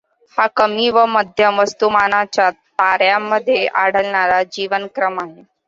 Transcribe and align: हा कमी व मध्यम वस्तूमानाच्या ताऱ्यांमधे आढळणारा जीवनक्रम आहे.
हा 0.37 0.45
कमी 0.55 0.89
व 0.91 1.03
मध्यम 1.07 1.59
वस्तूमानाच्या 1.59 2.49
ताऱ्यांमधे 2.79 3.65
आढळणारा 3.75 4.41
जीवनक्रम 4.45 5.19
आहे. 5.21 5.41